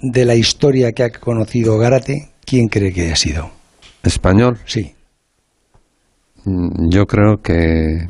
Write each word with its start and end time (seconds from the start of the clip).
de 0.00 0.24
la 0.24 0.34
historia 0.34 0.92
que 0.92 1.02
ha 1.02 1.10
conocido 1.10 1.78
Gárate, 1.78 2.30
¿quién 2.44 2.68
cree 2.68 2.92
que 2.92 3.12
ha 3.12 3.16
sido? 3.16 3.50
¿Español? 4.02 4.58
Sí. 4.64 4.94
Mm, 6.44 6.88
yo 6.90 7.06
creo 7.06 7.38
que 7.42 8.08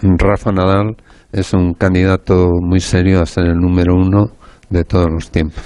Rafa 0.00 0.52
Nadal 0.52 0.96
es 1.32 1.52
un 1.52 1.74
candidato 1.74 2.48
muy 2.62 2.80
serio 2.80 3.20
a 3.20 3.26
ser 3.26 3.44
el 3.44 3.58
número 3.58 3.94
uno 3.94 4.32
de 4.70 4.84
todos 4.84 5.08
los 5.10 5.30
tiempos. 5.30 5.62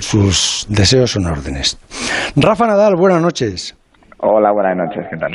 Sus 0.00 0.66
deseos 0.68 1.10
son 1.10 1.26
órdenes. 1.26 1.76
Rafa 2.36 2.66
Nadal, 2.66 2.94
buenas 2.96 3.20
noches. 3.20 3.76
Hola, 4.18 4.52
buenas 4.52 4.76
noches, 4.76 5.04
¿qué 5.10 5.16
tal? 5.16 5.32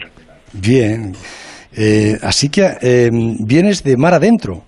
Bien. 0.53 1.13
Eh, 1.75 2.17
así 2.23 2.49
que 2.49 2.77
eh, 2.81 3.09
vienes 3.11 3.83
de 3.83 3.97
mar 3.97 4.13
adentro. 4.13 4.63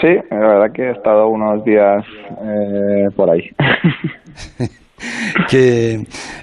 Sí, 0.00 0.14
la 0.30 0.38
verdad 0.38 0.72
que 0.72 0.82
he 0.82 0.90
estado 0.92 1.28
unos 1.28 1.64
días 1.64 2.04
eh, 2.40 3.06
por 3.16 3.30
ahí. 3.30 3.50
que 5.50 5.96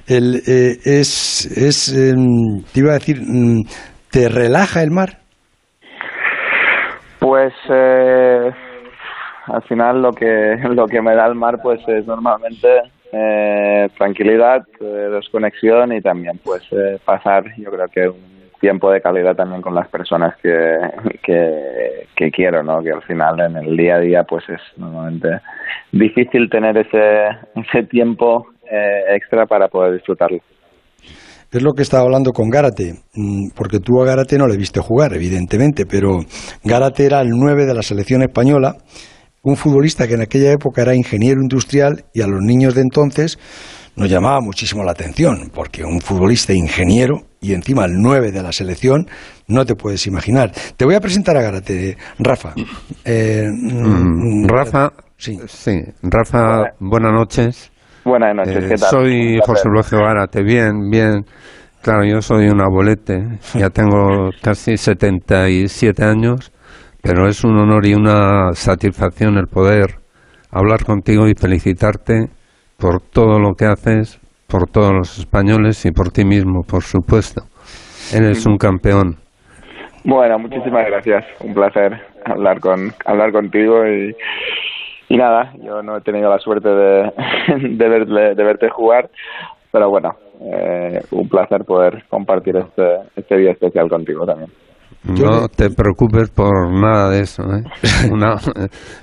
el, 0.07 0.35
es, 0.85 1.45
es 1.57 1.93
em, 1.93 2.63
te 2.73 2.79
iba 2.81 2.91
a 2.91 2.95
decir, 2.95 3.17
mm, 3.21 3.61
¿te 4.11 4.27
relaja 4.29 4.81
el 4.83 4.91
mar? 4.91 5.19
Pues 7.19 7.53
eh, 7.69 8.51
al 9.47 9.61
final 9.63 10.01
lo 10.01 10.11
que 10.11 10.55
lo 10.69 10.85
que 10.85 11.01
me 11.01 11.15
da 11.15 11.25
el 11.27 11.35
mar 11.35 11.59
pues 11.61 11.79
es 11.87 12.05
normalmente 12.05 12.67
eh, 13.11 13.87
tranquilidad, 13.97 14.63
eh, 14.81 15.09
desconexión 15.11 15.93
y 15.93 16.01
también 16.01 16.39
pues 16.43 16.63
eh, 16.71 16.99
pasar 17.05 17.43
yo 17.57 17.71
creo 17.71 17.87
que 17.87 18.07
un 18.09 18.34
tiempo 18.59 18.91
de 18.91 19.01
calidad 19.01 19.35
también 19.35 19.61
con 19.61 19.75
las 19.75 19.87
personas 19.89 20.35
que, 20.41 20.77
que, 21.23 22.31
quiero, 22.31 22.63
¿no? 22.63 22.81
Que 22.81 22.91
al 22.91 23.03
final 23.03 23.39
en 23.39 23.57
el 23.57 23.77
día 23.77 23.95
a 23.95 23.99
día 23.99 24.23
pues 24.23 24.43
es 24.49 24.61
normalmente 24.77 25.29
difícil 25.91 26.49
tener 26.49 26.77
ese, 26.77 27.27
ese 27.55 27.83
tiempo 27.87 28.47
extra 29.09 29.45
para 29.45 29.67
poder 29.67 29.93
disfrutarlo. 29.93 30.39
Es 31.55 31.63
lo 31.63 31.73
que 31.73 31.83
estaba 31.83 32.03
hablando 32.03 32.33
con 32.33 32.49
Gárate, 32.49 32.95
mm, 33.13 33.51
porque 33.55 33.79
tú 33.79 34.01
a 34.01 34.05
Gárate 34.05 34.37
no 34.37 34.45
le 34.45 34.57
viste 34.57 34.81
jugar, 34.81 35.13
evidentemente, 35.13 35.85
pero 35.85 36.19
Gárate 36.65 37.05
era 37.05 37.21
el 37.21 37.29
9 37.29 37.65
de 37.65 37.73
la 37.73 37.81
selección 37.81 38.23
española, 38.23 38.75
un 39.41 39.55
futbolista 39.55 40.05
que 40.05 40.15
en 40.15 40.21
aquella 40.21 40.51
época 40.51 40.81
era 40.81 40.95
ingeniero 40.95 41.39
industrial 41.39 42.03
y 42.13 42.21
a 42.21 42.27
los 42.27 42.41
niños 42.41 42.75
de 42.75 42.81
entonces 42.81 43.37
nos 43.95 44.09
llamaba 44.09 44.41
muchísimo 44.41 44.83
la 44.83 44.91
atención, 44.91 45.49
porque 45.53 45.83
un 45.83 46.01
futbolista 46.01 46.53
ingeniero 46.53 47.21
y 47.41 47.53
encima 47.53 47.85
el 47.85 47.93
9 47.93 48.31
de 48.31 48.43
la 48.43 48.51
selección, 48.51 49.07
no 49.47 49.65
te 49.65 49.75
puedes 49.75 50.05
imaginar. 50.07 50.51
Te 50.75 50.85
voy 50.85 50.95
a 50.95 50.99
presentar 50.99 51.37
a 51.37 51.41
Gárate, 51.41 51.97
Rafa. 52.19 52.53
Eh, 53.03 53.47
mm, 53.47 54.43
mm, 54.43 54.47
Rafa, 54.47 54.91
sí. 55.17 55.37
sí. 55.47 55.81
Rafa, 56.01 56.73
buenas 56.79 57.13
noches. 57.13 57.71
Buenas 58.03 58.35
noches, 58.35 58.65
¿qué 58.65 58.75
tal? 58.75 58.89
Soy 58.89 59.39
José 59.45 59.69
Luis 59.69 59.89
Gárate, 59.91 60.43
bien, 60.43 60.89
bien. 60.89 61.25
Claro, 61.81 62.03
yo 62.03 62.19
soy 62.21 62.47
un 62.47 62.61
abuelete, 62.61 63.39
ya 63.53 63.69
tengo 63.69 64.31
casi 64.41 64.75
77 64.75 66.03
años, 66.03 66.51
pero 67.01 67.27
es 67.27 67.43
un 67.43 67.57
honor 67.57 67.85
y 67.85 67.93
una 67.93 68.53
satisfacción 68.53 69.37
el 69.37 69.45
poder 69.47 69.99
hablar 70.49 70.83
contigo 70.83 71.27
y 71.27 71.35
felicitarte 71.35 72.29
por 72.77 73.01
todo 73.01 73.39
lo 73.39 73.53
que 73.53 73.65
haces, 73.65 74.19
por 74.47 74.67
todos 74.67 74.93
los 74.93 75.17
españoles 75.17 75.85
y 75.85 75.91
por 75.91 76.09
ti 76.09 76.25
mismo, 76.25 76.63
por 76.63 76.83
supuesto. 76.83 77.41
Eres 78.13 78.45
un 78.45 78.57
campeón. 78.57 79.15
Bueno, 80.03 80.37
muchísimas 80.37 80.85
gracias. 80.87 81.25
Un 81.39 81.53
placer 81.53 81.99
hablar 82.25 82.59
con 82.59 82.91
hablar 83.05 83.31
contigo 83.31 83.85
y 83.87 84.15
y 85.07 85.17
nada, 85.17 85.53
yo 85.61 85.83
no 85.83 85.97
he 85.97 86.01
tenido 86.01 86.29
la 86.29 86.39
suerte 86.39 86.69
de, 86.69 87.11
de, 87.69 88.43
verte 88.43 88.69
jugar, 88.69 89.09
pero 89.71 89.89
bueno, 89.89 90.15
eh, 90.41 90.99
un 91.11 91.29
placer 91.29 91.63
poder 91.63 92.03
compartir 92.09 92.57
este, 92.57 92.97
este 93.15 93.37
día 93.37 93.51
especial 93.51 93.87
contigo 93.87 94.25
también. 94.25 94.49
No 95.07 95.47
te 95.47 95.69
preocupes 95.69 96.29
por 96.29 96.71
nada 96.71 97.09
de 97.09 97.21
eso. 97.21 97.43
¿eh? 97.43 97.63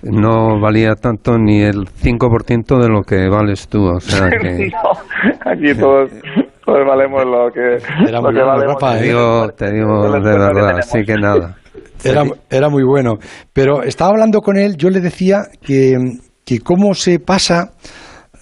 no 0.02 0.60
valía 0.60 0.94
tanto 0.94 1.38
ni 1.38 1.62
el 1.62 1.86
5% 1.86 2.80
de 2.80 2.88
lo 2.88 3.02
que 3.02 3.28
vales 3.28 3.68
tú. 3.68 3.84
O 3.86 4.00
sea 4.00 4.28
que... 4.41 4.70
aquí 5.44 5.74
todos, 5.78 6.10
todos 6.64 6.80
valemos 6.86 7.24
lo 7.24 7.50
que, 7.52 7.78
lo 8.10 8.30
que 8.30 8.42
valemos. 8.42 8.82
¿eh? 8.82 8.98
Te 8.98 9.02
digo, 9.04 9.48
te 9.50 9.72
digo 9.72 10.12
de 10.12 10.20
verdad, 10.20 10.78
así 10.78 11.04
que 11.04 11.14
nada. 11.14 11.56
Era, 12.04 12.24
era, 12.50 12.68
muy 12.68 12.82
bueno. 12.82 13.14
Pero 13.52 13.84
estaba 13.84 14.10
hablando 14.10 14.41
con 14.41 14.56
él, 14.56 14.76
yo 14.76 14.91
le 14.91 15.00
decía 15.00 15.44
que, 15.64 15.96
que 16.44 16.58
cómo 16.58 16.94
se 16.94 17.20
pasa 17.20 17.70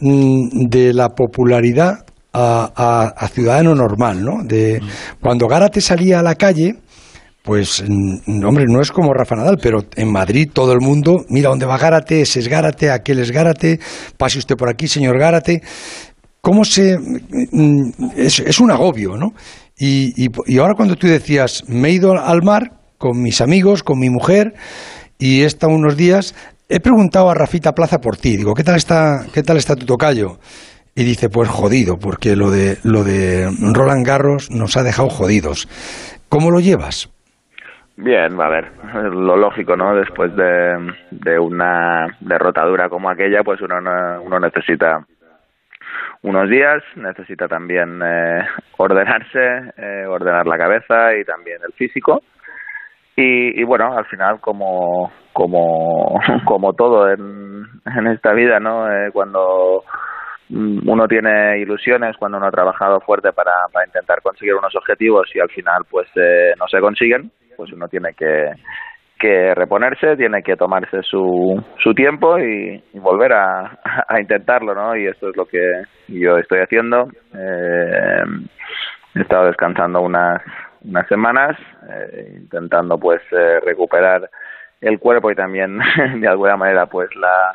mm, 0.00 0.66
de 0.70 0.94
la 0.94 1.10
popularidad 1.10 2.06
a, 2.32 3.12
a, 3.16 3.28
ciudadano 3.28 3.74
normal, 3.74 4.24
¿no? 4.24 4.42
De, 4.44 4.80
cuando 5.20 5.46
Gárate 5.46 5.80
salía 5.80 6.20
a 6.20 6.22
la 6.22 6.36
calle, 6.36 6.76
pues, 7.50 7.82
hombre, 7.82 8.66
no 8.68 8.80
es 8.80 8.92
como 8.92 9.12
Rafa 9.12 9.34
Nadal, 9.34 9.58
pero 9.60 9.80
en 9.96 10.12
Madrid 10.12 10.50
todo 10.52 10.72
el 10.72 10.78
mundo, 10.78 11.24
mira 11.30 11.48
dónde 11.48 11.66
va 11.66 11.78
Gárate, 11.78 12.20
ese 12.20 12.38
es 12.38 12.46
Gárate, 12.46 12.92
aquel 12.92 13.18
es 13.18 13.32
Gárate, 13.32 13.80
pase 14.16 14.38
usted 14.38 14.54
por 14.54 14.70
aquí, 14.70 14.86
señor 14.86 15.18
Gárate. 15.18 15.60
¿Cómo 16.40 16.64
se...? 16.64 16.96
Es, 18.16 18.60
un 18.60 18.70
agobio, 18.70 19.16
¿no? 19.16 19.32
Y, 19.76 20.30
ahora 20.60 20.74
cuando 20.76 20.94
tú 20.94 21.08
decías, 21.08 21.64
me 21.66 21.88
he 21.88 21.92
ido 21.94 22.12
al 22.12 22.44
mar, 22.44 22.70
con 22.98 23.20
mis 23.20 23.40
amigos, 23.40 23.82
con 23.82 23.98
mi 23.98 24.10
mujer, 24.10 24.54
y 25.18 25.42
he 25.42 25.48
unos 25.66 25.96
días. 25.96 26.36
He 26.68 26.78
preguntado 26.78 27.30
a 27.30 27.34
Rafita 27.34 27.72
Plaza 27.72 27.98
por 27.98 28.16
ti. 28.16 28.36
Digo, 28.36 28.54
¿qué 28.54 28.62
tal 28.62 28.76
está, 28.76 29.26
qué 29.34 29.42
tal 29.42 29.56
está 29.56 29.74
tu 29.74 29.86
tocayo? 29.86 30.38
Y 30.94 31.02
dice, 31.02 31.28
pues 31.28 31.48
jodido, 31.48 31.96
porque 31.96 32.36
lo 32.36 32.52
de, 32.52 32.78
lo 32.84 33.02
de 33.02 33.50
Roland 33.74 34.06
Garros 34.06 34.52
nos 34.52 34.76
ha 34.76 34.84
dejado 34.84 35.08
jodidos. 35.08 35.66
¿Cómo 36.28 36.52
lo 36.52 36.60
llevas? 36.60 37.10
Bien, 37.96 38.40
a 38.40 38.48
ver, 38.48 38.70
lo 39.12 39.36
lógico, 39.36 39.76
¿no? 39.76 39.94
Después 39.94 40.34
de, 40.34 40.94
de 41.10 41.38
una 41.38 42.06
derrotadura 42.20 42.88
como 42.88 43.10
aquella, 43.10 43.42
pues 43.42 43.60
uno, 43.60 43.78
uno 44.22 44.40
necesita 44.40 45.04
unos 46.22 46.48
días, 46.48 46.82
necesita 46.96 47.48
también 47.48 48.00
eh, 48.04 48.46
ordenarse, 48.78 49.72
eh, 49.76 50.04
ordenar 50.06 50.46
la 50.46 50.58
cabeza 50.58 51.14
y 51.16 51.24
también 51.24 51.58
el 51.64 51.72
físico. 51.72 52.22
Y, 53.22 53.62
bueno, 53.64 53.92
al 53.98 54.06
final, 54.06 54.40
como, 54.40 55.12
como, 55.34 56.18
como 56.46 56.72
todo 56.72 57.10
en, 57.10 57.66
en 57.84 58.06
esta 58.06 58.32
vida, 58.32 58.58
¿no? 58.60 58.90
Eh, 58.90 59.10
cuando 59.12 59.84
uno 60.50 61.06
tiene 61.06 61.58
ilusiones, 61.58 62.16
cuando 62.16 62.38
uno 62.38 62.46
ha 62.46 62.50
trabajado 62.50 63.00
fuerte 63.00 63.32
para, 63.32 63.52
para 63.72 63.86
intentar 63.86 64.22
conseguir 64.22 64.54
unos 64.54 64.74
objetivos 64.74 65.28
y 65.34 65.38
al 65.38 65.50
final 65.50 65.82
pues 65.88 66.08
eh, 66.16 66.54
no 66.58 66.66
se 66.66 66.80
consiguen, 66.80 67.30
pues 67.60 67.72
uno 67.74 67.88
tiene 67.88 68.14
que, 68.14 68.52
que 69.18 69.54
reponerse, 69.54 70.16
tiene 70.16 70.42
que 70.42 70.56
tomarse 70.56 71.02
su, 71.02 71.62
su 71.78 71.92
tiempo 71.92 72.38
y, 72.38 72.82
volver 72.94 73.34
a, 73.34 73.78
intentarlo, 74.18 74.74
¿no? 74.74 74.96
Y 74.96 75.06
esto 75.06 75.28
es 75.28 75.36
lo 75.36 75.44
que 75.44 75.82
yo 76.08 76.38
estoy 76.38 76.60
haciendo. 76.60 77.06
Eh, 77.34 78.22
he 79.14 79.20
estado 79.20 79.46
descansando 79.46 80.00
unas 80.00 80.40
unas 80.82 81.06
semanas 81.08 81.58
eh, 81.90 82.36
intentando 82.40 82.96
pues 82.96 83.20
eh, 83.32 83.60
recuperar 83.60 84.30
el 84.80 84.98
cuerpo 84.98 85.30
y 85.30 85.34
también 85.34 85.78
de 86.20 86.26
alguna 86.26 86.56
manera 86.56 86.86
pues 86.86 87.14
la 87.16 87.52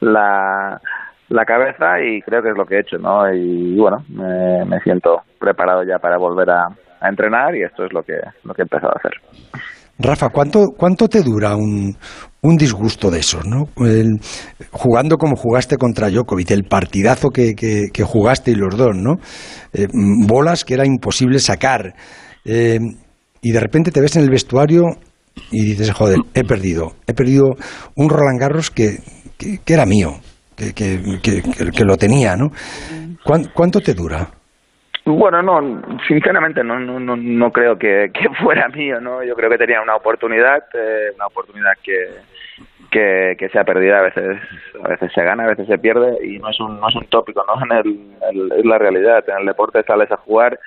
la 0.00 0.80
la 1.28 1.44
cabeza 1.44 2.00
y 2.00 2.20
creo 2.22 2.42
que 2.42 2.48
es 2.48 2.56
lo 2.56 2.66
que 2.66 2.74
he 2.74 2.80
hecho 2.80 2.98
no 2.98 3.32
y 3.32 3.78
bueno 3.78 4.04
me, 4.08 4.80
siento 4.80 5.22
preparado 5.38 5.84
ya 5.84 6.00
para 6.00 6.16
volver 6.16 6.50
a, 6.50 6.66
a, 7.00 7.08
entrenar 7.08 7.54
y 7.54 7.62
esto 7.62 7.84
es 7.84 7.92
lo 7.92 8.02
que 8.02 8.14
lo 8.44 8.54
que 8.54 8.62
he 8.62 8.64
empezado 8.64 8.92
a 8.92 8.98
hacer 8.98 9.12
Rafa 9.98 10.28
cuánto 10.28 10.66
cuánto 10.76 11.08
te 11.08 11.22
dura 11.22 11.56
un 11.56 11.96
un 12.46 12.56
disgusto 12.56 13.10
de 13.10 13.18
esos, 13.20 13.44
¿no? 13.44 13.68
jugando 14.70 15.16
como 15.16 15.34
jugaste 15.36 15.76
contra 15.76 16.08
Djokovic, 16.08 16.52
el 16.52 16.64
partidazo 16.64 17.30
que, 17.30 17.54
que, 17.54 17.86
que 17.92 18.04
jugaste 18.04 18.52
y 18.52 18.54
los 18.54 18.76
dos, 18.76 18.94
¿no? 18.94 19.16
Eh, 19.72 19.88
bolas 19.92 20.64
que 20.64 20.74
era 20.74 20.86
imposible 20.86 21.40
sacar, 21.40 21.94
eh, 22.44 22.78
y 23.42 23.52
de 23.52 23.60
repente 23.60 23.90
te 23.90 24.00
ves 24.00 24.16
en 24.16 24.22
el 24.22 24.30
vestuario 24.30 24.84
y 25.50 25.64
dices, 25.64 25.90
joder, 25.92 26.18
he 26.34 26.44
perdido, 26.44 26.94
he 27.06 27.14
perdido 27.14 27.56
un 27.96 28.08
Roland 28.08 28.40
Garros 28.40 28.70
que, 28.70 28.98
que, 29.36 29.60
era 29.72 29.84
mío, 29.84 30.20
que, 30.56 30.72
que, 30.72 31.84
lo 31.84 31.96
tenía, 31.96 32.36
¿no? 32.36 32.50
¿Cuánto 33.54 33.80
te 33.80 33.92
dura? 33.92 34.30
Bueno, 35.06 35.40
no, 35.40 35.82
sinceramente 36.08 36.64
no, 36.64 36.80
no, 36.80 36.98
no, 37.16 37.52
creo 37.52 37.78
que, 37.78 38.10
fuera 38.42 38.68
mío, 38.68 39.00
¿no? 39.00 39.22
Yo 39.22 39.36
creo 39.36 39.48
que 39.48 39.56
tenía 39.56 39.80
una 39.80 39.94
oportunidad, 39.94 40.64
eh, 40.74 41.12
una 41.14 41.26
oportunidad 41.28 41.74
que, 41.80 42.08
que, 42.90 43.36
que 43.38 43.48
se 43.50 43.58
ha 43.60 43.64
perdido, 43.64 43.94
a 43.94 44.02
veces, 44.02 44.38
a 44.82 44.88
veces 44.88 45.12
se 45.12 45.22
gana, 45.22 45.44
a 45.44 45.48
veces 45.48 45.68
se 45.68 45.78
pierde 45.78 46.18
y 46.26 46.40
no 46.40 46.50
es 46.50 46.58
un, 46.58 46.80
no 46.80 46.88
es 46.88 46.96
un 46.96 47.06
tópico, 47.06 47.44
¿no? 47.46 47.54
En 47.64 47.86
el, 48.32 48.52
es 48.52 48.64
la 48.64 48.78
realidad, 48.78 49.24
en 49.28 49.38
el 49.38 49.46
deporte 49.46 49.84
sales 49.84 50.10
a 50.10 50.16
jugar 50.16 50.58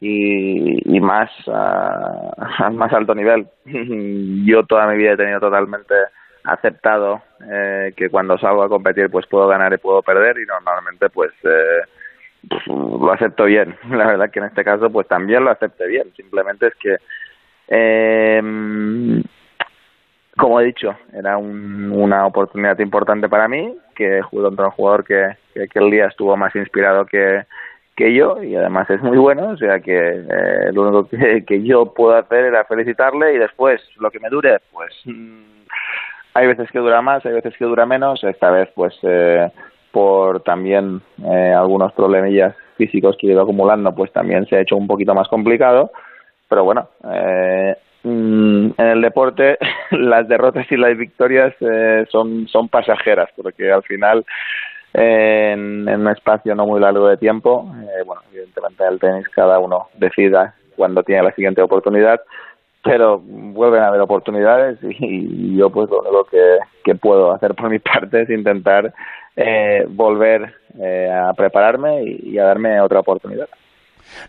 y, 0.00 0.96
y 0.96 1.00
más 1.00 1.30
a, 1.46 2.70
más 2.72 2.92
alto 2.92 3.14
nivel. 3.14 3.46
Yo 4.44 4.64
toda 4.64 4.88
mi 4.88 4.96
vida 4.96 5.12
he 5.12 5.16
tenido 5.16 5.38
totalmente 5.38 5.94
aceptado 6.42 7.22
eh, 7.48 7.92
que 7.96 8.10
cuando 8.10 8.38
salgo 8.38 8.64
a 8.64 8.68
competir 8.68 9.08
pues 9.08 9.26
puedo 9.28 9.46
ganar 9.46 9.72
y 9.72 9.78
puedo 9.78 10.02
perder 10.02 10.36
y 10.38 10.46
normalmente 10.46 11.10
pues, 11.10 11.30
pues, 11.42 11.54
lo 12.66 13.12
acepto 13.12 13.44
bien. 13.44 13.76
La 13.90 14.06
verdad 14.06 14.30
que 14.30 14.38
en 14.40 14.46
este 14.46 14.64
caso 14.64 14.90
pues 14.90 15.06
también 15.08 15.44
lo 15.44 15.50
acepté 15.50 15.86
bien. 15.86 16.12
Simplemente 16.14 16.68
es 16.68 16.74
que 16.76 16.96
eh, 17.68 18.42
como 20.38 20.60
he 20.60 20.64
dicho, 20.64 20.96
era 21.12 21.36
una 21.36 22.24
oportunidad 22.24 22.78
importante 22.78 23.28
para 23.28 23.48
mí, 23.48 23.76
que 23.94 24.22
jugué 24.22 24.44
contra 24.44 24.66
un 24.66 24.70
jugador 24.70 25.04
que, 25.04 25.36
que 25.52 25.64
aquel 25.64 25.90
día 25.90 26.06
estuvo 26.06 26.36
más 26.36 26.54
inspirado 26.54 27.04
que, 27.04 27.42
que 27.96 28.14
yo 28.14 28.40
y 28.42 28.54
además 28.54 28.88
es 28.88 29.02
muy 29.02 29.18
bueno, 29.18 29.50
o 29.50 29.56
sea 29.56 29.80
que 29.80 29.98
eh, 29.98 30.72
lo 30.72 30.82
único 30.82 31.08
que, 31.08 31.44
que, 31.44 31.62
yo 31.64 31.92
puedo 31.92 32.16
hacer 32.16 32.44
era 32.44 32.64
felicitarle 32.64 33.34
y 33.34 33.38
después 33.38 33.82
lo 33.98 34.10
que 34.12 34.20
me 34.20 34.28
dure, 34.30 34.58
pues 34.72 34.94
mm, 35.04 35.42
hay 36.34 36.46
veces 36.46 36.70
que 36.70 36.78
dura 36.78 37.02
más, 37.02 37.26
hay 37.26 37.32
veces 37.32 37.56
que 37.56 37.64
dura 37.64 37.84
menos, 37.84 38.22
esta 38.22 38.50
vez 38.50 38.68
pues 38.76 38.96
eh, 39.02 39.50
por 39.98 40.42
también 40.42 41.00
eh, 41.24 41.52
algunos 41.52 41.92
problemillas 41.92 42.54
físicos 42.76 43.16
que 43.18 43.26
he 43.26 43.32
ido 43.32 43.42
acumulando, 43.42 43.94
pues 43.94 44.12
también 44.12 44.46
se 44.46 44.56
ha 44.56 44.60
hecho 44.60 44.76
un 44.76 44.86
poquito 44.86 45.14
más 45.14 45.28
complicado, 45.28 45.90
pero 46.48 46.64
bueno, 46.64 46.88
eh, 47.12 47.74
Mm, 48.04 48.70
en 48.78 48.86
el 48.86 49.02
deporte 49.02 49.58
las 49.90 50.28
derrotas 50.28 50.70
y 50.70 50.76
las 50.76 50.96
victorias 50.96 51.54
eh, 51.60 52.06
son, 52.10 52.46
son 52.46 52.68
pasajeras, 52.68 53.28
porque 53.36 53.70
al 53.72 53.82
final 53.82 54.24
en, 54.94 55.88
en, 55.88 56.00
un 56.00 56.08
espacio 56.08 56.54
no 56.54 56.64
muy 56.64 56.80
largo 56.80 57.08
de 57.08 57.16
tiempo, 57.16 57.70
eh, 57.82 58.04
bueno, 58.06 58.22
evidentemente 58.32 58.84
el 58.86 59.00
tenis 59.00 59.28
cada 59.28 59.58
uno 59.58 59.88
decida 59.94 60.54
cuando 60.76 61.02
tiene 61.02 61.24
la 61.24 61.32
siguiente 61.32 61.60
oportunidad, 61.60 62.20
pero 62.84 63.18
vuelven 63.18 63.82
a 63.82 63.88
haber 63.88 64.00
oportunidades 64.00 64.78
y, 64.82 65.56
yo 65.56 65.68
pues 65.70 65.90
lo 65.90 66.00
único 66.00 66.24
que, 66.24 66.94
puedo 66.94 67.32
hacer 67.32 67.54
por 67.54 67.68
mi 67.68 67.78
parte 67.80 68.22
es 68.22 68.30
intentar 68.30 68.94
eh, 69.38 69.84
volver 69.88 70.42
eh, 70.82 71.08
a 71.10 71.32
prepararme 71.32 72.02
y, 72.02 72.34
y, 72.34 72.38
a 72.38 72.44
darme 72.44 72.80
otra 72.80 73.00
oportunidad. 73.00 73.46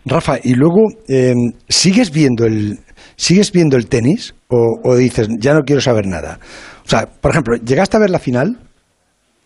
Rafa, 0.04 0.36
y 0.42 0.54
luego, 0.54 0.88
eh, 1.08 1.34
¿sigues 1.68 2.12
viendo 2.12 2.44
el, 2.44 2.78
¿Sigues 3.20 3.52
viendo 3.52 3.76
el 3.76 3.86
tenis 3.86 4.34
o, 4.48 4.96
dices, 4.96 5.28
ya 5.38 5.52
no 5.52 5.60
quiero 5.60 5.82
saber 5.82 6.06
nada? 6.06 6.38
O 6.84 6.88
sea, 6.88 7.00
por 7.20 7.32
ejemplo, 7.32 7.56
¿llegaste 7.56 7.98
a 7.98 8.00
ver 8.00 8.08
la 8.08 8.18
final? 8.18 8.56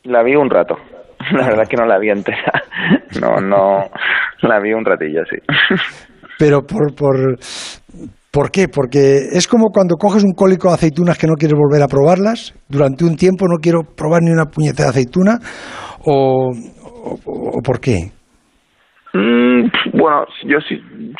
La 0.04 0.22
vi 0.22 0.36
un 0.36 0.48
rato. 0.48 0.76
La 1.32 1.48
verdad 1.48 1.64
que 1.68 1.76
no 1.76 1.84
la 1.84 1.98
vi 1.98 2.10
entera. 2.10 2.52
No, 3.20 3.40
no, 3.40 3.88
la 4.42 4.60
vi 4.60 4.72
un 4.72 4.84
ratillo, 4.84 5.22
sí. 5.24 5.38
Pero 6.38 6.62
por, 6.62 6.94
por, 6.94 7.38
¿por 8.34 8.50
qué? 8.50 8.66
Porque 8.66 9.28
es 9.30 9.46
como 9.46 9.68
cuando 9.70 9.94
coges 9.94 10.24
un 10.24 10.32
cólico 10.32 10.66
de 10.66 10.74
aceitunas 10.74 11.16
que 11.16 11.28
no 11.28 11.34
quieres 11.34 11.56
volver 11.56 11.80
a 11.82 11.86
probarlas. 11.86 12.52
Durante 12.68 13.04
un 13.04 13.14
tiempo 13.14 13.46
no 13.46 13.58
quiero 13.58 13.82
probar 13.84 14.22
ni 14.22 14.32
una 14.32 14.46
puñeta 14.46 14.82
de 14.82 14.88
aceituna. 14.88 15.38
¿O, 16.04 16.50
o, 17.24 17.62
por 17.62 17.78
qué? 17.78 18.10
Mm, 19.16 19.68
bueno, 19.92 20.26
yo 20.42 20.58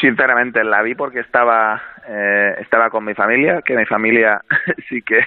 sinceramente 0.00 0.64
la 0.64 0.82
vi 0.82 0.96
porque 0.96 1.20
estaba 1.20 1.80
eh, 2.08 2.56
estaba 2.60 2.90
con 2.90 3.04
mi 3.04 3.14
familia, 3.14 3.62
que 3.62 3.76
mi 3.76 3.86
familia 3.86 4.42
sí 4.88 5.00
que 5.00 5.20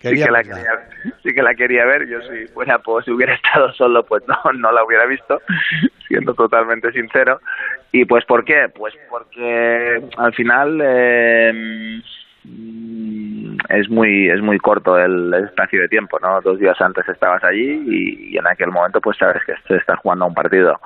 sí 0.00 0.14
que 0.14 0.30
la 0.30 0.42
quería, 0.42 0.88
sí 1.22 1.34
que 1.34 1.42
la 1.42 1.54
quería 1.54 1.84
ver. 1.84 2.08
Yo 2.08 2.22
si 2.22 2.46
fuera 2.46 2.78
pues 2.78 3.04
si 3.04 3.10
hubiera 3.10 3.34
estado 3.42 3.74
solo 3.74 4.04
pues 4.04 4.22
no 4.26 4.52
no 4.54 4.72
la 4.72 4.84
hubiera 4.84 5.04
visto, 5.04 5.42
siendo 6.08 6.32
totalmente 6.32 6.92
sincero. 6.92 7.40
Y 7.92 8.06
pues 8.06 8.24
¿por 8.24 8.42
qué? 8.42 8.70
Pues 8.74 8.94
porque 9.10 10.02
al 10.16 10.32
final 10.32 10.80
eh, 10.82 12.00
es 13.68 13.90
muy 13.90 14.30
es 14.30 14.40
muy 14.40 14.58
corto 14.58 14.98
el 14.98 15.34
espacio 15.34 15.82
de 15.82 15.88
tiempo, 15.88 16.18
¿no? 16.20 16.40
Dos 16.40 16.58
días 16.58 16.80
antes 16.80 17.06
estabas 17.06 17.44
allí 17.44 17.82
y, 17.86 18.34
y 18.34 18.38
en 18.38 18.46
aquel 18.46 18.70
momento 18.70 18.98
pues 19.02 19.18
sabes 19.18 19.44
que 19.44 19.52
se 19.66 19.76
está 19.76 19.96
jugando 19.96 20.24
un 20.24 20.34
partido 20.34 20.80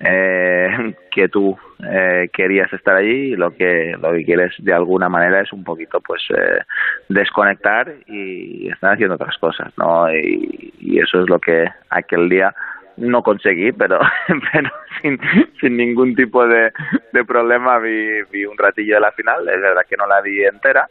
eh, 0.00 0.94
que 1.10 1.28
tú 1.28 1.56
eh, 1.88 2.28
querías 2.32 2.72
estar 2.72 2.96
allí 2.96 3.32
y 3.32 3.36
lo 3.36 3.50
que 3.52 3.94
lo 4.00 4.12
que 4.12 4.24
quieres 4.24 4.52
de 4.58 4.72
alguna 4.72 5.08
manera 5.08 5.40
es 5.40 5.52
un 5.52 5.64
poquito 5.64 6.00
pues 6.00 6.22
eh, 6.30 6.62
desconectar 7.08 7.92
y 8.06 8.68
estar 8.70 8.94
haciendo 8.94 9.14
otras 9.14 9.36
cosas 9.38 9.72
no 9.76 10.12
y, 10.12 10.72
eso 10.98 11.22
es 11.22 11.28
lo 11.28 11.38
que 11.38 11.66
aquel 11.90 12.28
día 12.28 12.54
no 12.96 13.22
conseguí 13.22 13.72
pero 13.72 13.98
pero 14.52 14.70
sin, 15.02 15.18
sin 15.60 15.76
ningún 15.76 16.14
tipo 16.14 16.46
de, 16.46 16.72
de 17.12 17.24
problema 17.24 17.78
vi, 17.78 18.22
vi 18.30 18.44
un 18.44 18.56
ratillo 18.56 18.94
de 18.94 19.00
la 19.00 19.12
final 19.12 19.48
es 19.48 19.60
verdad 19.60 19.82
que 19.88 19.96
no 19.96 20.06
la 20.06 20.20
vi 20.20 20.44
entera 20.44 20.88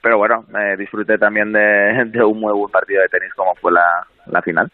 pero 0.00 0.18
bueno 0.18 0.44
disfruté 0.78 1.18
también 1.18 1.52
de, 1.52 2.04
de 2.06 2.24
un 2.24 2.40
muy 2.40 2.52
buen 2.52 2.70
partido 2.70 3.02
de 3.02 3.08
tenis 3.08 3.34
como 3.34 3.54
fue 3.56 3.72
la, 3.72 4.06
la 4.26 4.42
final 4.42 4.70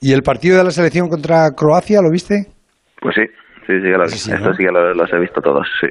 ¿Y 0.00 0.14
el 0.14 0.22
partido 0.22 0.56
de 0.56 0.64
la 0.64 0.70
selección 0.70 1.08
contra 1.08 1.50
Croacia 1.54 2.00
lo 2.00 2.10
viste? 2.10 2.46
Pues 3.00 3.14
sí, 3.14 3.22
sí, 3.66 3.80
sí, 3.80 3.82
que 3.82 4.70
los 4.70 5.12
he 5.12 5.18
visto 5.18 5.40
todos, 5.40 5.66
sí. 5.80 5.88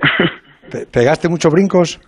¿Pegaste 0.92 1.30
muchos 1.30 1.52
brincos? 1.52 2.00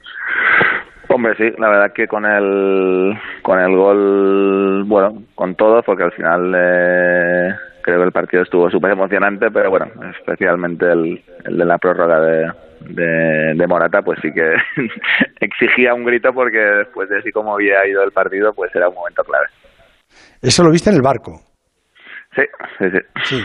Hombre, 1.10 1.36
sí, 1.36 1.52
la 1.58 1.70
verdad 1.70 1.94
que 1.94 2.08
con 2.08 2.26
el, 2.26 3.18
con 3.42 3.60
el 3.60 3.76
gol, 3.76 4.84
bueno, 4.86 5.24
con 5.36 5.56
todo, 5.56 5.82
porque 5.84 6.04
al 6.04 6.12
final 6.14 6.54
eh, 6.56 7.54
creo 7.82 7.98
que 7.98 8.06
el 8.06 8.12
partido 8.14 8.44
estuvo 8.44 8.70
súper 8.70 8.92
emocionante, 8.92 9.52
pero 9.52 9.70
bueno, 9.70 9.88
especialmente 10.18 10.86
el, 10.86 11.22
el 11.44 11.58
de 11.58 11.66
la 11.66 11.78
prórroga 11.78 12.22
de, 12.22 12.52
de, 12.82 13.54
de, 13.56 13.68
Morata, 13.68 14.02
pues 14.02 14.20
sí 14.22 14.32
que 14.32 14.56
exigía 15.42 15.94
un 15.94 16.06
grito 16.06 16.32
porque 16.34 16.60
después 16.60 17.10
de 17.10 17.18
así 17.20 17.32
como 17.32 17.56
había 17.56 17.86
ido 17.88 18.04
el 18.04 18.12
partido, 18.12 18.54
pues 18.54 18.74
era 18.74 18.88
un 18.88 18.96
momento 18.96 19.24
clave. 19.24 19.48
¿Eso 20.42 20.64
lo 20.64 20.72
viste 20.72 20.92
en 20.92 20.96
el 20.96 21.02
barco? 21.02 21.51
Sí, 22.34 22.44
sí, 22.80 22.86
sí. 23.26 23.44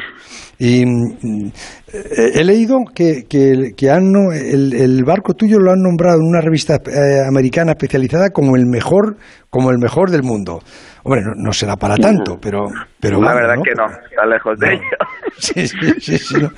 Y 0.59 0.87
mm, 0.87 1.51
he 1.93 2.45
leído 2.45 2.79
que, 2.95 3.25
que, 3.29 3.73
que 3.77 3.91
han, 3.91 4.13
el, 4.33 4.73
el, 4.75 5.05
barco 5.05 5.35
tuyo 5.35 5.59
lo 5.59 5.73
han 5.73 5.83
nombrado 5.83 6.21
en 6.21 6.29
una 6.29 6.41
revista 6.41 6.77
eh, 6.77 7.27
americana 7.27 7.73
especializada 7.73 8.31
como 8.31 8.55
el 8.55 8.65
mejor, 8.65 9.17
como 9.51 9.71
el 9.71 9.79
mejor 9.79 10.11
del 10.11 10.23
mundo. 10.23 10.61
Hombre, 11.03 11.23
no, 11.23 11.33
no 11.37 11.53
será 11.53 11.77
para 11.77 11.97
tanto, 11.97 12.39
pero, 12.41 12.69
pero 13.01 13.21
la 13.21 13.35
verdad 13.35 13.57
que 13.63 13.75
no, 13.75 13.87
está 13.87 14.25
lejos 14.27 14.59
de 14.59 14.75
ello. 14.75 14.83
Sí, 15.39 15.69
sí, 15.69 16.19
sí, 16.19 16.35
no. 16.41 16.49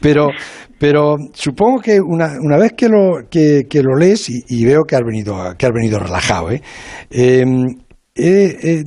Pero, 0.00 0.28
pero 0.78 1.16
supongo 1.34 1.80
que 1.82 2.00
una, 2.00 2.38
una 2.40 2.56
vez 2.56 2.72
que 2.72 2.88
lo, 2.88 3.28
que, 3.30 3.64
que 3.68 3.82
lo 3.82 3.94
lees 3.94 4.30
y, 4.30 4.42
y, 4.48 4.64
veo 4.64 4.84
que 4.88 4.96
has 4.96 5.02
venido, 5.04 5.54
que 5.58 5.66
has 5.66 5.72
venido 5.72 5.98
relajado, 5.98 6.50
¿eh? 6.50 6.62
eh 7.10 7.44
eh, 8.14 8.58
eh, 8.62 8.84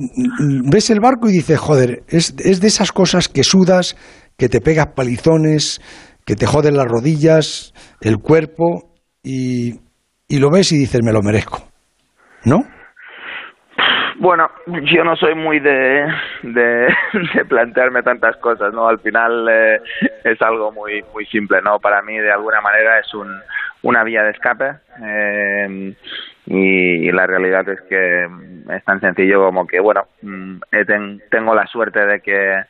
ves 0.70 0.90
el 0.90 1.00
barco 1.00 1.28
y 1.28 1.32
dices, 1.32 1.58
joder, 1.58 2.02
es, 2.08 2.34
es 2.38 2.60
de 2.60 2.68
esas 2.68 2.92
cosas 2.92 3.28
que 3.28 3.42
sudas, 3.42 3.96
que 4.38 4.48
te 4.48 4.60
pegas 4.60 4.88
palizones, 4.94 5.80
que 6.24 6.34
te 6.34 6.46
joden 6.46 6.76
las 6.76 6.86
rodillas, 6.86 7.72
el 8.00 8.18
cuerpo, 8.18 8.92
y, 9.22 9.80
y 10.28 10.38
lo 10.38 10.50
ves 10.50 10.72
y 10.72 10.78
dices, 10.78 11.00
me 11.02 11.12
lo 11.12 11.22
merezco. 11.22 11.58
¿No? 12.44 12.62
Bueno, 14.18 14.48
yo 14.66 15.04
no 15.04 15.14
soy 15.16 15.34
muy 15.34 15.60
de, 15.60 16.06
de, 16.42 16.86
de 17.34 17.44
plantearme 17.44 18.02
tantas 18.02 18.36
cosas, 18.38 18.72
¿no? 18.72 18.88
Al 18.88 18.98
final 19.00 19.46
eh, 19.48 19.80
es 20.24 20.40
algo 20.40 20.72
muy 20.72 21.02
muy 21.12 21.26
simple, 21.26 21.58
¿no? 21.62 21.78
Para 21.78 22.00
mí, 22.02 22.16
de 22.16 22.32
alguna 22.32 22.60
manera, 22.60 22.98
es 22.98 23.12
un, 23.12 23.28
una 23.82 24.04
vía 24.04 24.22
de 24.22 24.30
escape. 24.30 24.70
Eh, 25.04 25.94
y, 26.46 27.10
la 27.10 27.26
realidad 27.26 27.68
es 27.68 27.80
que 27.82 28.28
es 28.70 28.84
tan 28.84 29.00
sencillo 29.00 29.44
como 29.44 29.66
que 29.66 29.80
bueno 29.80 30.06
mm, 30.22 30.60
tengo 31.30 31.54
la 31.54 31.66
suerte 31.66 32.06
de 32.06 32.20
que 32.20 32.62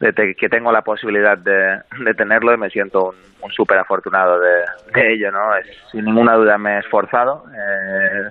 de 0.00 0.34
que 0.34 0.48
tengo 0.48 0.72
la 0.72 0.82
posibilidad 0.82 1.38
de, 1.38 1.80
de 2.04 2.14
tenerlo 2.14 2.52
y 2.52 2.56
me 2.56 2.70
siento 2.70 3.10
un, 3.10 3.16
un 3.42 3.52
súper 3.52 3.78
afortunado 3.78 4.40
de, 4.40 4.64
de, 4.94 5.12
ello 5.12 5.30
no 5.30 5.54
es, 5.56 5.66
sin 5.90 6.04
ninguna 6.04 6.34
duda 6.34 6.58
me 6.58 6.76
he 6.76 6.78
esforzado 6.80 7.44
eh, 7.54 8.30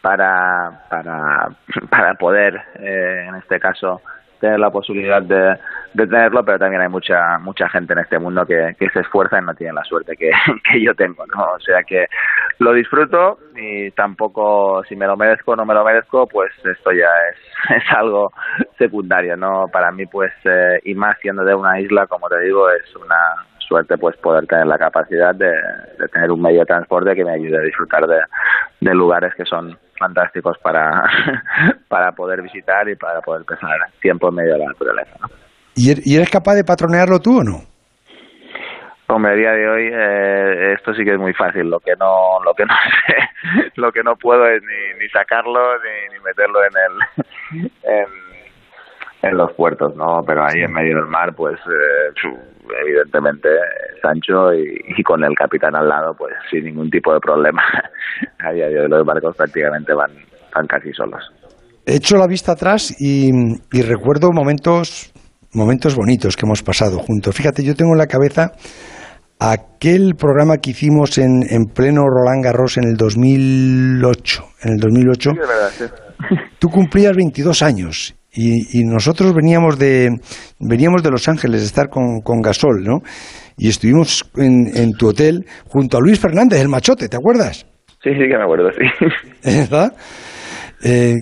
para 0.00 0.82
para 0.88 1.48
para 1.90 2.14
poder 2.14 2.60
eh, 2.80 3.26
en 3.28 3.36
este 3.36 3.60
caso 3.60 4.00
tener 4.42 4.58
la 4.58 4.70
posibilidad 4.70 5.22
de, 5.22 5.56
tenerlo, 5.94 6.44
pero 6.44 6.58
también 6.58 6.82
hay 6.82 6.88
mucha 6.88 7.38
mucha 7.38 7.68
gente 7.68 7.92
en 7.92 8.00
este 8.00 8.18
mundo 8.18 8.44
que, 8.44 8.74
se 8.92 9.00
esfuerza 9.00 9.38
y 9.38 9.44
no 9.44 9.54
tiene 9.54 9.72
la 9.72 9.84
suerte 9.84 10.16
que, 10.18 10.30
yo 10.82 10.94
tengo, 10.94 11.24
¿no? 11.26 11.44
O 11.54 11.60
sea 11.60 11.82
que 11.84 12.06
lo 12.58 12.74
disfruto 12.74 13.38
y 13.54 13.90
tampoco 13.92 14.82
si 14.88 14.96
me 14.96 15.06
lo 15.06 15.16
merezco 15.16 15.52
o 15.52 15.56
no 15.56 15.64
me 15.64 15.74
lo 15.74 15.84
merezco, 15.84 16.26
pues 16.26 16.50
esto 16.64 16.90
ya 16.90 17.08
es, 17.30 17.76
es 17.76 17.96
algo 17.96 18.32
secundario, 18.78 19.36
¿no? 19.36 19.66
Para 19.72 19.92
mí, 19.92 20.06
pues, 20.06 20.32
eh, 20.44 20.80
y 20.84 20.94
más 20.94 21.16
siendo 21.20 21.44
de 21.44 21.54
una 21.54 21.80
isla, 21.80 22.06
como 22.08 22.28
te 22.28 22.40
digo, 22.40 22.68
es 22.68 22.96
una 22.96 23.46
suerte 23.60 23.96
pues 23.96 24.16
poder 24.16 24.46
tener 24.48 24.66
la 24.66 24.76
capacidad 24.76 25.34
de, 25.34 25.52
tener 26.12 26.32
un 26.32 26.42
medio 26.42 26.60
de 26.60 26.66
transporte 26.66 27.14
que 27.14 27.24
me 27.24 27.32
ayude 27.34 27.58
a 27.58 27.62
disfrutar 27.62 28.06
de 28.06 28.94
lugares 28.94 29.32
que 29.36 29.44
son 29.44 29.78
fantásticos 30.02 30.58
para, 30.58 31.04
para 31.88 32.12
poder 32.12 32.42
visitar 32.42 32.88
y 32.88 32.96
para 32.96 33.20
poder 33.20 33.44
pasar 33.44 33.78
tiempo 34.00 34.28
en 34.28 34.34
medio 34.34 34.54
de 34.54 34.58
la 34.58 34.66
naturaleza. 34.66 35.16
¿no? 35.20 35.28
¿Y 35.74 36.16
eres 36.16 36.30
capaz 36.30 36.54
de 36.54 36.64
patronearlo 36.64 37.20
tú 37.20 37.38
o 37.38 37.44
no? 37.44 37.72
Hombre, 39.08 39.32
a 39.32 39.36
día 39.36 39.52
de 39.52 39.68
hoy 39.68 39.90
eh, 39.92 40.72
esto 40.72 40.94
sí 40.94 41.04
que 41.04 41.12
es 41.12 41.18
muy 41.18 41.34
fácil. 41.34 41.68
Lo 41.68 41.80
que 41.80 41.92
no, 41.98 42.42
lo 42.44 42.54
que 42.54 42.64
no 42.64 42.74
sé, 43.06 43.70
lo 43.76 43.92
que 43.92 44.02
no 44.02 44.16
puedo 44.16 44.46
es 44.46 44.62
ni, 44.62 44.98
ni 44.98 45.08
sacarlo 45.10 45.60
ni, 45.78 46.14
ni 46.14 46.24
meterlo 46.24 46.60
en 46.64 46.72
el, 46.86 47.70
en, 47.82 48.08
en 49.22 49.36
los 49.36 49.52
puertos, 49.52 49.94
¿no? 49.96 50.22
Pero 50.26 50.44
ahí 50.44 50.62
en 50.62 50.72
medio 50.72 50.96
del 50.96 51.06
mar, 51.06 51.34
pues 51.34 51.58
eh, 51.60 52.12
evidentemente 52.84 53.48
Sancho 54.00 54.52
y, 54.54 54.80
y, 54.98 55.02
con 55.02 55.22
el 55.24 55.34
capitán 55.34 55.74
al 55.74 55.88
lado, 55.88 56.14
pues 56.16 56.32
sin 56.50 56.64
ningún 56.64 56.90
tipo 56.90 57.12
de 57.12 57.20
problema. 57.20 57.62
A 58.40 58.52
día 58.52 58.68
de 58.68 58.80
hoy 58.80 58.88
los 58.88 59.04
barcos 59.04 59.36
prácticamente 59.36 59.92
van, 59.94 60.10
van 60.54 60.66
casi 60.66 60.92
solos. 60.92 61.22
He 61.86 61.96
hecho 61.96 62.16
la 62.16 62.26
vista 62.26 62.52
atrás 62.52 62.94
y, 63.00 63.30
y 63.72 63.82
recuerdo 63.82 64.30
momentos 64.32 65.12
momentos 65.54 65.94
bonitos 65.96 66.36
que 66.36 66.46
hemos 66.46 66.62
pasado 66.62 66.98
juntos. 66.98 67.36
Fíjate, 67.36 67.62
yo 67.62 67.74
tengo 67.74 67.92
en 67.92 67.98
la 67.98 68.06
cabeza 68.06 68.52
aquel 69.38 70.14
programa 70.16 70.56
que 70.58 70.70
hicimos 70.70 71.18
en, 71.18 71.42
en 71.50 71.64
pleno 71.66 72.04
Roland 72.08 72.44
Garros 72.44 72.78
en 72.78 72.84
el 72.84 72.96
2008. 72.96 74.42
En 74.62 74.72
el 74.74 74.78
2008, 74.78 75.30
Sí, 75.30 75.36
de 75.36 75.46
verdad, 75.46 75.68
sí. 75.70 75.84
tú 76.58 76.68
cumplías 76.68 77.14
22 77.16 77.62
años 77.62 78.14
y, 78.34 78.80
y 78.80 78.84
nosotros 78.84 79.34
veníamos 79.34 79.78
de 79.78 80.10
veníamos 80.58 81.02
de 81.02 81.10
Los 81.10 81.28
Ángeles 81.28 81.60
de 81.60 81.66
estar 81.66 81.88
con, 81.88 82.20
con 82.20 82.40
Gasol, 82.40 82.82
¿no? 82.82 83.00
Y 83.58 83.68
estuvimos 83.68 84.24
en, 84.36 84.70
en 84.74 84.92
tu 84.92 85.08
hotel 85.08 85.44
junto 85.68 85.98
a 85.98 86.00
Luis 86.00 86.18
Fernández, 86.18 86.60
el 86.60 86.68
machote, 86.68 87.08
¿te 87.08 87.16
acuerdas? 87.16 87.66
Sí, 88.02 88.10
sí 88.10 88.28
que 88.28 88.36
me 88.36 88.42
acuerdo, 88.42 88.70
sí. 88.72 89.08
¿Verdad? 89.44 89.92
Eh, 90.82 91.16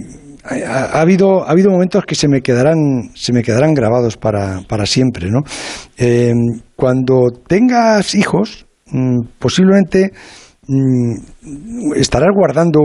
ha, 0.44 0.98
ha 0.98 1.00
habido 1.00 1.46
ha 1.46 1.50
habido 1.50 1.70
momentos 1.70 2.04
que 2.04 2.14
se 2.14 2.28
me 2.28 2.40
quedarán 2.40 3.10
se 3.14 3.32
me 3.32 3.42
quedarán 3.42 3.74
grabados 3.74 4.16
para, 4.16 4.60
para 4.68 4.86
siempre, 4.86 5.30
¿no? 5.30 5.40
Eh, 5.98 6.32
cuando 6.76 7.28
tengas 7.46 8.14
hijos, 8.14 8.66
mm, 8.86 9.18
posiblemente 9.38 10.12
mm, 10.66 11.92
estarás 11.96 12.30
guardando 12.34 12.80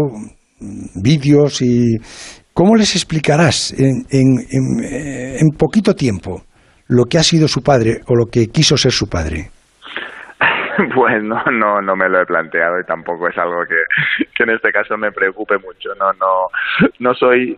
mm, 0.60 1.02
vídeos 1.02 1.62
y 1.62 1.98
cómo 2.56 2.76
les 2.76 2.96
explicarás 2.96 3.76
en, 3.78 4.08
en, 4.10 4.40
eh, 4.82 5.38
en 5.42 5.50
poquito 5.58 5.94
tiempo 5.94 6.42
lo 6.88 7.04
que 7.04 7.18
ha 7.18 7.24
sido 7.24 7.48
su 7.48 7.62
padre 7.62 8.00
o 8.08 8.16
lo 8.16 8.26
que 8.32 8.48
quiso 8.48 8.78
ser 8.78 8.92
su 8.92 9.08
padre. 9.08 9.52
Pues 10.94 11.24
no, 11.24 11.42
no, 11.54 11.82
no 11.82 11.96
me 11.96 12.10
lo 12.10 12.22
he 12.22 12.26
planteado 12.26 12.78
y 12.82 12.84
tampoco 12.84 13.30
es 13.30 13.38
algo 13.38 13.64
que, 13.66 14.26
que 14.36 14.44
en 14.44 14.50
este 14.50 14.74
caso 14.74 14.98
me 14.98 15.10
preocupe 15.10 15.58
mucho. 15.58 15.96
No, 15.98 16.12
no, 16.20 16.48
no 17.00 17.14
soy, 17.14 17.58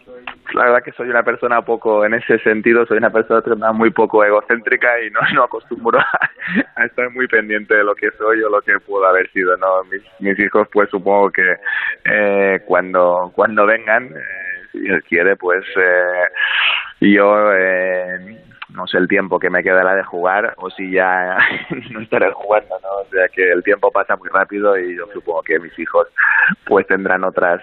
la 0.54 0.66
verdad 0.66 0.84
que 0.86 0.92
soy 0.92 1.10
una 1.10 1.24
persona 1.24 1.63
poco, 1.63 2.06
en 2.06 2.13
ese 2.13 2.38
sentido, 2.39 2.86
soy 2.86 2.98
una 2.98 3.10
persona 3.10 3.72
muy 3.74 3.89
poco 3.89 4.24
egocéntrica 4.24 5.01
y 5.01 5.10
no, 5.10 5.20
no 5.34 5.46
acostumbro 5.46 5.98
a, 6.75 6.86
estar 6.86 7.10
muy 7.10 7.27
pendiente 7.27 7.74
de 7.74 7.84
lo 7.84 7.96
que 7.96 8.12
soy 8.20 8.44
o 8.44 8.50
lo 8.50 8.62
que 8.62 8.74
puedo 8.86 9.08
haber 9.08 9.27
sido. 9.32 9.58
No, 9.58 9.84
mis, 9.92 10.04
mis 10.20 10.39
hijos, 10.39 10.68
pues 10.72 10.88
supongo 10.92 11.32
que 11.32 11.56
eh, 12.06 12.60
cuando, 12.68 13.32
cuando 13.34 13.66
vengan, 13.66 14.06
eh, 14.06 14.47
si 14.77 14.84
Dios 14.84 15.03
quiere, 15.07 15.36
pues 15.36 15.65
eh, 15.75 16.24
yo 17.01 17.53
eh, 17.53 18.38
no 18.69 18.86
sé 18.88 18.98
el 18.98 19.07
tiempo 19.07 19.39
que 19.39 19.50
me 19.50 19.63
quedará 19.63 19.96
de 19.96 20.03
jugar 20.03 20.53
o 20.57 20.69
si 20.69 20.91
ya 20.91 21.38
no 21.91 22.01
estaré 22.01 22.31
jugando, 22.31 22.75
¿no? 22.81 22.89
O 23.01 23.05
sea 23.10 23.27
que 23.29 23.51
el 23.51 23.63
tiempo 23.63 23.91
pasa 23.91 24.15
muy 24.15 24.29
rápido 24.29 24.77
y 24.77 24.96
yo 24.96 25.05
supongo 25.13 25.41
que 25.43 25.60
mis 25.60 25.77
hijos 25.79 26.07
pues 26.65 26.86
tendrán 26.88 27.24
otras 27.24 27.62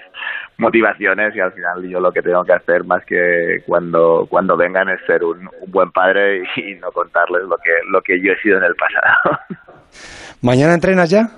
motivaciones 0.59 1.35
y 1.35 1.40
al 1.40 1.52
final 1.52 1.88
yo 1.88 2.00
lo 2.00 2.12
que 2.12 2.23
tengo 2.23 2.44
que 2.44 2.52
hacer 2.52 2.85
más 2.85 3.04
que 3.04 3.62
cuando 3.66 4.26
cuando 4.28 4.56
vengan 4.56 4.88
es 4.88 5.00
ser 5.06 5.25
un, 5.25 5.49
un 5.61 5.71
buen 5.71 5.90
padre 5.90 6.42
y, 6.56 6.73
y 6.73 6.75
no 6.76 6.90
contarles 6.92 7.42
lo 7.42 7.56
que 7.59 7.73
lo 7.88 8.02
que 8.02 8.21
yo 8.21 8.33
he 8.33 8.40
sido 8.40 8.59
en 8.59 8.64
el 8.64 8.75
pasado. 8.75 9.38
¿Mañana 10.42 10.75
entrenas 10.75 11.11
ya? 11.11 11.28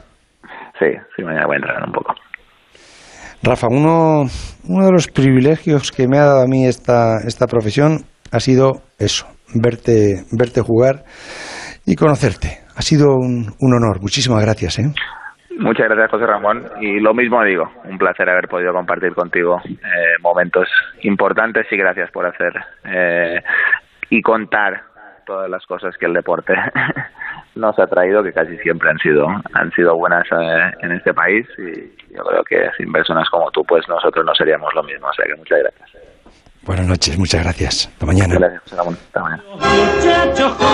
Sí, 0.79 0.87
sí, 1.15 1.23
mañana 1.23 1.47
voy 1.47 1.55
a 1.55 1.59
entrenar 1.59 1.85
un 1.85 1.93
poco. 1.93 2.15
Rafa, 3.43 3.69
uno, 3.71 4.25
uno 4.69 4.87
de 4.87 4.93
los 4.93 5.09
privilegios 5.09 5.93
que 5.93 6.09
me 6.09 6.19
ha 6.19 6.25
dado 6.25 6.43
a 6.43 6.47
mí 6.47 6.67
esta, 6.67 7.19
esta 7.27 7.47
profesión 7.47 8.01
ha 8.33 8.41
sido 8.41 8.83
eso, 8.99 9.27
verte, 9.55 10.25
verte 10.33 10.61
jugar 10.61 11.05
y 11.87 11.95
conocerte. 11.95 12.59
Ha 12.77 12.83
sido 12.83 13.15
un, 13.15 13.55
un 13.61 13.75
honor. 13.75 14.01
Muchísimas 14.01 14.43
gracias. 14.45 14.79
¿eh? 14.79 14.93
Muchas 15.59 15.87
gracias, 15.87 16.11
José 16.11 16.27
Ramón. 16.27 16.65
Y 16.81 17.01
lo 17.01 17.15
mismo 17.15 17.43
digo, 17.43 17.65
un 17.85 17.97
placer 17.97 18.29
haber 18.29 18.49
podido 18.49 18.73
compartir 18.73 19.15
contigo 19.15 19.59
eh, 19.65 20.21
momentos 20.21 20.69
importantes 21.03 21.67
y 21.71 21.77
gracias 21.77 22.11
por 22.11 22.27
hacer 22.27 22.53
eh, 22.85 23.41
y 24.11 24.21
contar 24.21 24.83
todas 25.25 25.49
las 25.49 25.65
cosas 25.65 25.97
que 25.99 26.07
el 26.07 26.13
deporte 26.13 26.55
nos 27.57 27.79
ha 27.79 27.87
traído, 27.87 28.23
que 28.23 28.33
casi 28.33 28.57
siempre 28.59 28.91
han 28.91 28.99
sido 28.99 29.27
han 29.55 29.73
sido 29.73 29.97
buenas 29.97 30.25
eh, 30.31 30.71
en 30.83 30.93
este 30.93 31.13
país. 31.13 31.47
Y 31.59 32.15
yo 32.15 32.23
creo 32.23 32.45
que 32.45 32.71
sin 32.77 32.93
personas 32.93 33.29
como 33.31 33.51
tú, 33.51 33.65
pues 33.65 33.89
nosotros 33.89 34.25
no 34.25 34.35
seríamos 34.35 34.73
lo 34.75 34.83
mismo. 34.83 35.09
O 35.09 35.13
sea 35.13 35.25
que 35.27 35.35
muchas 35.35 35.59
gracias. 35.61 35.91
Buenas 36.63 36.87
noches, 36.87 37.19
muchas 37.19 37.43
gracias. 37.43 37.87
Hasta 37.87 38.07
mañana. 38.07 38.35
Gracias. 38.39 38.63
Hasta 38.73 39.21
mañana. 39.23 39.43